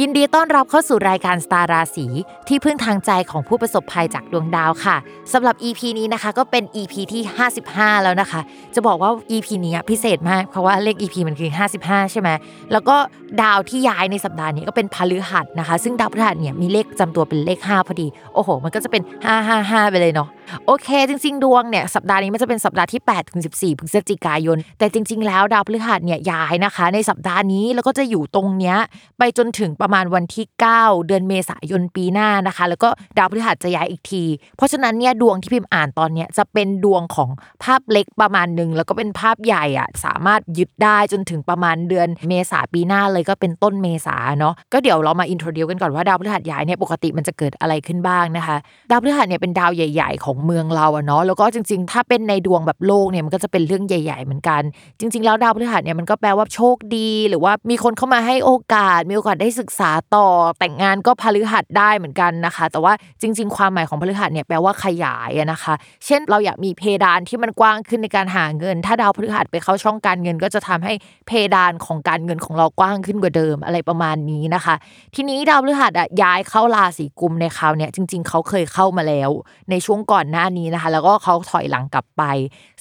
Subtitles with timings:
[0.00, 2.06] ยินดีต้อนรับเข้าสู่รายการสตาร์ราศี
[2.48, 4.96] ที่พึ่งทางใจของผู้ประสบภัยจากดวงดาวค่ะ
[5.32, 7.22] สำหรับ EP นี้นะคะก็เป็น EP ที่
[7.62, 8.40] 55 แล้วนะคะ
[8.74, 12.28] จะบอกว่า EP นี้พิเศษมากเพราะว่าเลข EP มันคือ 55 ใช่ไหม
[12.72, 12.96] แล้วก็
[13.42, 19.02] ดาวที่ย้ายในสัปดาห์นี้ก็เป็นพฤหัสนะคะ ซึ่งดาวพฤหัสเนี่ยมีเลขจำตัวเป็นเลข 5 พอดี โอ้โห มันก็จะเป็น
[19.46, 20.28] 555 ไปเลยเนาะ
[20.66, 28.76] โอเค จริง ๆ ดวงเนี่ยสัปดาห์นี้มันจะเป็นสัปดาห์ที่8ถึง14พฤศจิกายน แต่จริง ๆ แล้วดาวพฤหัสเนี่ยย้ายนะคะ ในสัปดาห์นี้แล้วก็จะอยู่ตรงเนี้ย
[29.18, 32.88] ไปจนถึงประมาณวันที่ 9 เดือนเมษายนปีหน้านะคะ แล้วก็
[33.18, 34.24] ดาวพฤหัสจะย้ายอีกที
[34.56, 37.30] เพราะฉะนั้นเนี่ยดวงที่พิมพ์อ่านตอนเนี้ยจะเป็นดวงของ
[37.62, 48.56] ภาพเล็กประมาณหนึ่งแล้วก็เป็นภาพใหญ่อะสามารถยึดได้จนถึงประมาณเดือนเมษาปีหน้าเลยก็เป็นต้นเมษาเนาะก็เดี๋ยวเรามาอินโทรดิวกันก่อนว่าดาวพฤหัสย้ายเนี่ยปกติมันจะเกิดอะไรขึ้นบ้างนะคะ
[48.90, 54.62] ดาวพฤหัสเนี่ยเป็นดาวใหญ่ ๆ ของเมืองเราอะเนาะแล้วก็จริง ๆ ถ้าเป็นในดวงแบบโลกเนี่ยมันก็จะเป็นเรื่องใหญ่ ๆ เหมือนกัน
[55.00, 60.26] จริง ๆ แล้วดาวพฤหัสเนี่ยมันก็แปลว่าโชคดี หรือว่ามีคนเข้ามาให้โอกาสมีโอกาสได้ศึกษาต่อ
[60.58, 65.74] แต่งงานก็พฤหัสได้เหมือนกันนะคะ แต่ว่าจริง ๆ ความหมายของพฤหัสเนี่ยแปลว่าขยายนะคะ
[66.06, 70.92] เช่นเราอยากมีเพดานที่มันกว้างขึ้นในการหาเงิน ถ้าดาวพฤหัสไปเข้าช่องการเงิน ก็จะทำให้
[71.26, 74.74] เพดานของการเงินของเรากว้างขึ้นกว่าเดิมอะไรประมาณนี้นะคะ
[75.14, 79.30] ทีนี้ดาวพฤหัสย้ายเข้าราศีกุมในคราวเนี่ยจริง ๆ เขาเคยเข้ามาแล้ว
[79.70, 82.22] ในช่วงก่อนหน้านี้นะคะ แล้วก็เขาถอยหลังกลับไป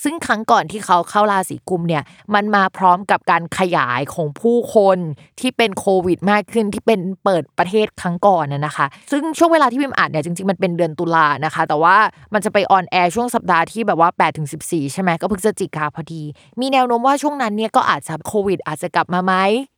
[0.04, 2.04] ซึ่งครั้งก่อนที่เขาเข้าราศีกุมเนี่ย
[2.34, 4.98] มันมาพร้อมกับการขยายของผู้คน
[5.40, 11.96] ที่เป็นโควิดมากขึ้นที่เป็นเปิดประเทศครั้งก่อนนะคะ ซึ่งช่วงเวลาที่พิมอ่านเนี่ยจริงๆมันเป็นเดือนตุลานะคะ แต่ว่า
[12.34, 16.22] มันจะไปออนแอร์ช่วงสัปดาห์ที่แบบว่า8ถึง14ใช่ไหมก็พฤศจิกาพอดี
[16.60, 19.34] มีแนวโน้มว่าช่วงนั้นเนี่ยก็อาจจะโควิด อาจจะกลับมาไหม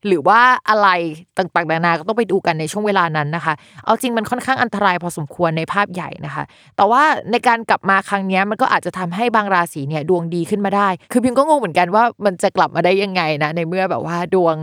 [0.07, 0.87] หรือว่าอะไร
[1.37, 3.53] ต่างๆนานาก็ต้องไปดูกันในช่วงเวลานั้นนะคะ
[3.85, 6.43] เอาจริงมันค่อนข้างอันตรายพอสมควรในภาพใหญ่นะคะ
[6.77, 14.55] แต่ว่าในการกลับมาครั้งนี้มันก็อาจจะทำให้บางราศีเนี่ยดวงดีขึ้นมาได้ คือพิมก็งงเหมือนกันว่ามันจะกลับมาได้ยังไงนะในเมื่อแบบว่าดวง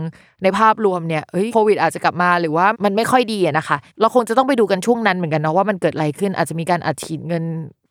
[0.43, 7.43] ในภาพรวมเนี่ยเฮ้ยโควิดอาจจะกลับมาหรือว่ามันไม่ค่อยดีนะคะ เราคงจะต้องไปดูกันช่วงนั้นเหมือนกันเนาะว่ามันเกิดอะไรขึ้นอาจจะมีการอัดฉีดเงิน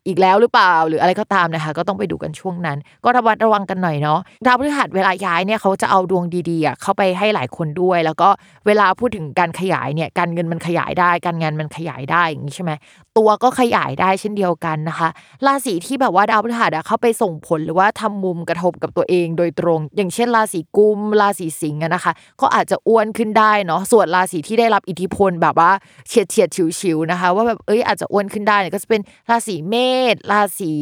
[0.07, 8.29] อีกแล้วหรือเปล่าหรืออะไรก็ตามนะคะ ก็ต้องไปดูกันช่วงนั้น ก็ระวัดระวังกันหน่อยเนาะดาวพฤหัสเวลาย้ายเนี่ยเขาจะเอาดวงดีๆอะเข้าไปให้หลายคนด้วย แล้วก็
[8.67, 12.73] เวลาพูดถึงการขยายเนี่ยการเงินมันขยายได้ การงานมันขยายได้อย่างนี้ใช่ไหม
[13.19, 15.09] ตัวก็ขยายได้เช่นเดียวกันนะคะ
[15.47, 25.71] ราศีที่แบบว่าดาวพฤหัสเข้าไปส่งผลหรือว่าทำมุมกระทบกับตัวเองโดยตรง อย่างเช่น ราศีกุม ราศีสิงห์นะคะ ก็อาจจะอ้วนขึ้นได้เนาะส่วนราศีที่ได้รับอิทธิพลแบบว่า
[26.09, 26.49] เฉียดเฉียด
[26.81, 29.01] ฉิวๆนะคะ ว่าแบบเอ้ยอาจจะอ้วนขึ้นได้เนี่ยก็จะเป็น
[29.31, 29.75] ราศีเม
[30.15, 30.73] ษราศี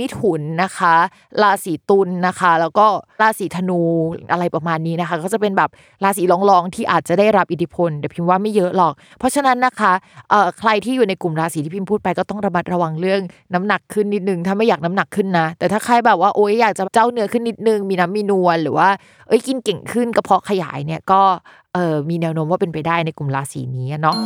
[0.00, 0.94] มิถุนนะคะ
[1.42, 2.86] ราศีตุลนะคะ แล้วก็
[3.22, 3.80] ราศีธนู
[4.32, 5.70] อะไรประมาณนี้นะคะ ก็จะเป็นแบบ
[6.04, 9.92] ราศีรองๆที่อาจจะได้รับอิทธิพลแต่พิมพ์ว่าไม่เยอะหรอก เพราะฉะนั้นนะคะ
[10.30, 13.20] เอ่อใครที่อยู่ในกลุ่มราศีที่พิมพ์พูดไปก็ต้องระมัดระวังเรื่อง
[13.54, 18.88] น้ำหนักขึ้นนิดนึงถ้าไม่อยากน้ำหนักขึ้นนะ แต่ถ้าใครแบบว่าโอ๊ยอยากจะเจ้าเนื้อขึ้นนิดนึง มีน้ำมีนวลหรือว่า
[19.28, 21.20] เอ้ยกินเก่งขึ้นกระเพาะขยายเนี่ยก็
[21.74, 24.16] เออมีแนวโน้มว่าเป็นไปได้ในกลุ่มราศีนี้เนาะ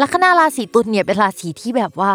[0.00, 2.12] ลัคนาราศีตุลเนี่ยเป็นราศีที่แบบว่า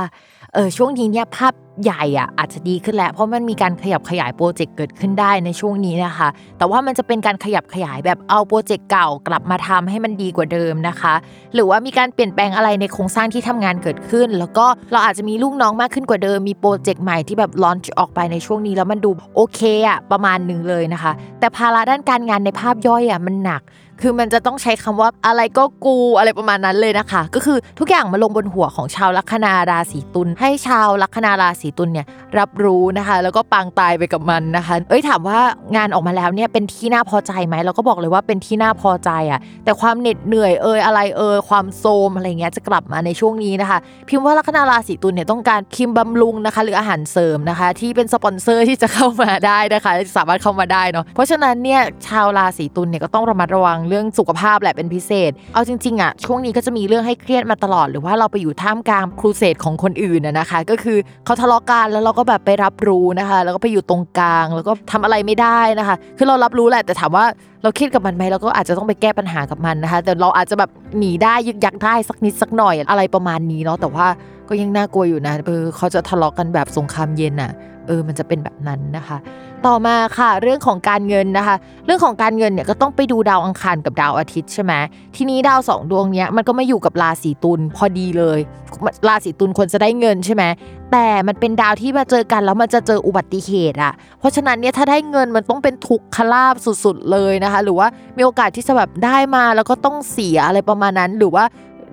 [0.54, 1.54] เออช่วงนี้เนี่ยภาพ
[1.84, 6.28] ใหญ่อะอาจจะดีขึ้นแล้ว เพราะมันมีการขยับขยายโปรเจกต์เกิดขึ้นได้ในช่วงนี้นะคะ
[6.58, 11.14] แต่ว่ามันจะเป็นการขยับขยายแบบเอาโปรเจกต์เก่ากลับมาทำให้มันดีกว่าเดิมนะคะ
[11.54, 23.62] หรือว่ามีการเปลี่ยนแปลงอะไรในโครงสร้างที่ทำงานเกิดขึ้น แล้วก็เราอาจจะมีลูกน้องมากขึ้นกว่าเดิมมีโปรเจกต์ใหม่ที่แบบลอนช์ออกไปในช่วงนี้แล้วมันดูโอเคอะประมาณหนึ่งเลยนะคะ แต่ภาระด้านการงานในภาพย่อยอะมันหนัก
[24.02, 32.06] คือมันจะต้องใช้คำว่าอะไรก็กูอะไรประมาณนั้นเลยนะคะ ก็คือทุกอย่างมาลงบนหัวของชาวลัคนาราศีตุลให้ชาวลัคนาราศีตุลเนี่ย
[32.40, 35.40] รับรู้นะคะ แล้วก็ปางตายไปกับมันนะคะ เอ้ยถามว่า
[35.76, 67.26] งานออกมาแล้วเนี่ยเป็นที่น่าพอใจไหมเราก็บอกเลยว่าเป็นที่น่าพอใจอะแต่ความเหน็ดเหนื่อยเอ่ยอะไรเอ่ยความโทรมอะไรเงี้ยจะกลับมาในช่วงนี้นะคะ พิมพ์ว่าลัคนาราศีตุลเนี่ยต้องการครีมบำรุงนะคะ หรืออาหารเสริมนะคะ ที่เป็นสปอนเซอร์ที่จะเข้ามาได้นะคะ สามารถเข้ามาได้เนาะเพราะฉะนั้นเนี่ยชาวราศีตุลเนี่ยก็ต้องระมัดระวังเรื่องสุขภาพแหละเป็นพิเศษ เอาจริงๆอะช่วงนี้ก็จะมีเรื่องให้เครียดมาตลอด หรือว่าเราไปอยู่ท่ามกลางครูเสดของคนอื่นนะนะคะ ก็คือเขาทะเลาะกันแล้วเราก็แบบไปรับรู้นะคะ แล้วก็ไปอยู่ตรงกลาง แล้วก็ทำอะไรไม่ได้นะคะ คือเรารับรู้แหละแต่ถามว่า
[67.64, 74.08] เราคิดกับมันไหมเราก็อาจจะต้องไปแก้ปัญหากับมันนะคะ แต่เราอาจจะแบบหนีได้ยึกยักได้สักนิดสักหน่อยอะไรประมาณนี้เนาะแต่ว่า
[74.50, 77.52] ก็ยังน่ากลัวอยู่นะเออเขาจะทะเลาะกันแบบสงครามเย็นอะ
[77.88, 79.18] เออมันจะเป็นแบบนั้นนะคะ
[79.68, 81.56] ต่อมาค่ะเรื่องของการเงินนะคะ
[81.86, 84.74] เรื่องของการเงินเนี่ยก็ต้องไปดูดาวอังคารกับดาวอาทิตย์ใช่ไหม
[85.16, 88.40] ทีนี้ดาวสองดวงเนี้ยมันก็มาอยู่กับราศีตุลพอดีเลย
[89.08, 90.44] ราศีตุลควรจะได้เงินใช่ไหม
[90.92, 97.88] แต่มันเป็นดาวที่มาเจอกันแล้วมันจะเจออุบัติเหตุอะเพราะฉะนั้นเนี่ยถ้าได้เงินมันต้องเป็นทุกขลาบสุดๆเลยนะคะ หรือว่า
[98.18, 101.44] มีโอกาสที่จะแบบได้มาแล้วก็ต้องเสียอะไรประมาณนั้นหรือว่า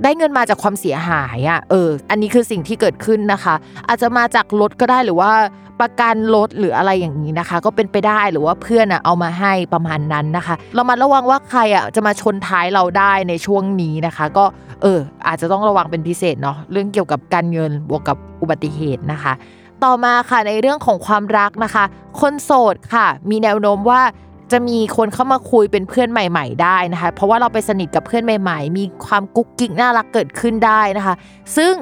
[0.02, 3.54] ได้เงินมาจากความเสียหายอะเออ อันนี้คือสิ่งที่เกิดขึ้นนะคะ
[3.88, 5.32] อาจจะมาจากรถก็ได้หรือว่า
[5.80, 14.44] ประกันรถหรืออะไรอย่างนี้นะคะ ก็เป็นไปได้หรือว่าเพื่อนอะเอามาให้ประมาณนั้นนะคะ เรามาระวังว่าใครอะจะมาชนท้ายเราได้ในช่วงนี้นะคะ ก็
[14.82, 19.32] เออ อาจจะต้องระวังเป็นพิเศษเนาะเรื่องเกี่ยวกับการเงินบวกกับอุบัติเหตุนะคะ
[19.84, 21.84] ต่อมาค่ะในเรื่องของความรักนะคะ
[22.20, 24.00] คนโสดค่ะ มีแนวโน้มว่า
[24.52, 31.14] จะมีคนเข้ามาคุยเป็นเพื่อนใหม่ ๆ ได้นะคะ เพราะว่าเราไปสนิทกับเพื่อนใหม่ ๆ มีความกุ๊กกิ๊กน่ารักเกิดขึ้นได้นะคะ
[31.56, 31.74] ซึ่ง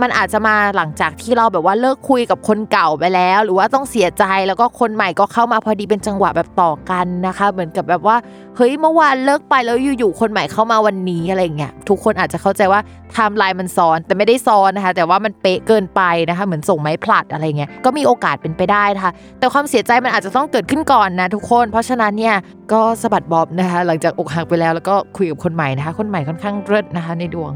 [0.00, 8.16] มันอาจจะมาหลังจากที่เราแบบว่าเลิกคุยกับคนเก่าไปแล้ว หรือว่าต้องเสียใจแล้วก็คนใหม่ก็เข้ามาพอดีเป็นจังหวะแบบต่อกันนะคะ เหมือนกับแบบว่า
[8.56, 12.80] เฮ้ยเมื่อวานเลิกไปแล้วอยู่ๆคนใหม่เข้ามาวันนี้อะไรเงี้ยทุกคนอาจจะเข้าใจว่า
[13.12, 22.36] ไทม์ไลน์มันซ้อนแต่ไม่ได้ซ้อนนะคะ แต่ว่ามันเป๊ะเกินไปนะคะ เหมือนส่งไม้ผลัดอะไรเงี้ยก็มีโอกาสเป็นไปได้นะคะแต่ความเสียใจมันอาจจะต้องเกิดขึ้นก่อนนะทุกคน เพราะฉะนั้นเนี่ย
[22.72, 27.52] ก็สะบัดบอบนะคะ หลังจากอกหักไปแล้วแล้วก็คุยกับคนใหม่นะคะ คนใหม่ค่อนข้างเลิศนะคะในดวง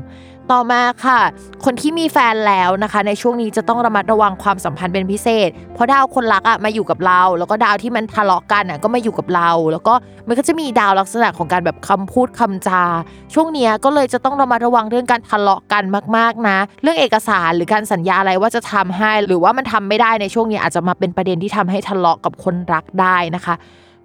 [0.53, 1.21] ต่อมาค่ะ
[1.65, 9.95] คนที่มีแฟนแล้วนะคะ ในช่วงนี้จะต้องระมัดระวังความสัมพันธ์เป็นพิเศษ เพราะดาวคนรักอะมาอยู่กับเรา แล้วก็ดาวที่มันทะเลาะกันอะก็มาอยู่กับเรา แล้วก็
[10.29, 12.83] มันก็จะมีดาวลักษณะของการแบบคำพูดคำจา
[13.35, 15.85] ช่วงนี้ก็เลยจะต้องระมัดระวังเรื่องการทะเลาะกัน
[16.17, 23.55] มากๆนะ เรื่องเอกสารหรือการสัญญาอะไรว่าจะทำให้ หรือว่ามันทำไม่ได้ในช่วงนี้อาจจะมาเป็นประเด็นที่ทำให้ทะเลาะกับคนรักได้นะคะ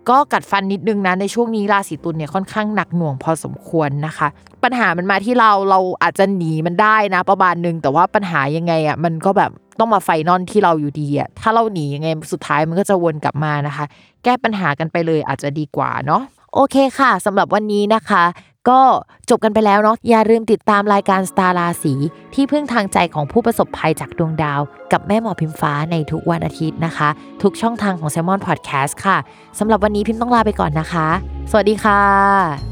[0.10, 4.28] ก็กัดฟันนิดนึงนะในช่วงนี้ราศีตุลเนี่ยค่อนข้างหนักหน่วงพอสมควรนะคะ
[4.64, 13.86] ปัญหามันมาที่เราเราอาจจะหนีมันได้นะประมาณนึงแต่ว่าปัญหายังไงอะมันก็แบบต้องมาไฟนอนที่เราอยู่ดีอะถ้าเราหนียังไงสุดท้ายมันก็จะวนกลับมานะคะ
[14.24, 16.22] แก้ปัญหากันไปเลยอาจจะดีกว่าเนาะ
[16.54, 18.24] โอเคค่ะสำหรับวันนี้นะคะ
[18.70, 18.82] ก็
[19.30, 21.94] จบกันไปแล้วเนาะอย่าลืมติดตามรายการสตาร์ราศี
[22.34, 24.62] ที่พึ่งทางใจของผู้ประสบภัยจากดวงดาว
[24.92, 27.10] กับแม่หมอพิมฟ้าในทุกวันอาทิตย์นะคะ
[27.42, 29.18] ทุกช่องทางของ s ซ l m o n Podcast ค่ะ
[29.60, 31.08] สำหรับวันนี้พิมต้องลาไปก่อนนะคะ
[31.52, 32.71] สวัสดีค่ะ